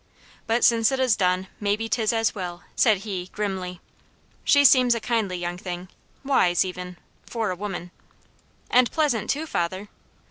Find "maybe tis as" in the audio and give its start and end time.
1.59-2.33